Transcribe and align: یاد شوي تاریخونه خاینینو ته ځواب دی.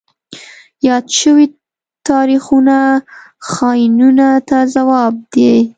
یاد 0.87 1.05
شوي 1.19 1.45
تاریخونه 2.09 2.77
خاینینو 3.51 4.29
ته 4.47 4.57
ځواب 4.73 5.13
دی. 5.33 5.53